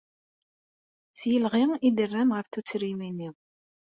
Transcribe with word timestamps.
S 1.19 1.21
yilɣi 1.29 1.65
i 1.87 1.89
d-rran 1.97 2.33
ɣef 2.35 2.47
tuttriwin-iw. 2.47 3.35